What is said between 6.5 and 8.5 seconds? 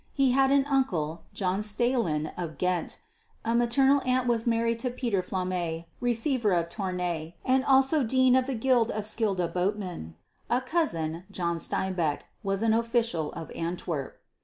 of Tournay and also Dean of